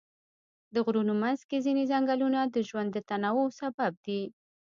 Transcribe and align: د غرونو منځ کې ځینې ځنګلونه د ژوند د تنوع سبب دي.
د 0.73 0.75
غرونو 0.85 1.13
منځ 1.23 1.39
کې 1.49 1.63
ځینې 1.65 1.83
ځنګلونه 1.91 2.39
د 2.45 2.55
ژوند 2.69 2.89
د 2.93 2.97
تنوع 3.09 3.47
سبب 3.59 3.91
دي. 4.05 4.21